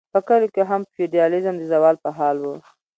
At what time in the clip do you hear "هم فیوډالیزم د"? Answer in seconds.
0.69-1.63